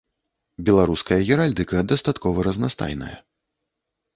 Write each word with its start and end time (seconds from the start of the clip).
Беларуская 0.69 1.17
геральдыка 1.29 1.77
дастаткова 1.91 2.47
разнастайная. 2.49 3.15